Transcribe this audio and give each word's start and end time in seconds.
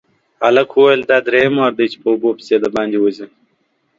هلک 0.43 0.69
وويل 0.73 1.01
چې 1.03 1.07
دا 1.11 1.17
دريم 1.27 1.53
وار 1.57 1.73
دی 1.79 1.85
چې 1.91 1.97
په 2.03 2.07
اوبو 2.13 2.29
پسې 2.37 2.55
د 2.59 2.65
باندې 2.75 2.97
وځي. 2.99 3.25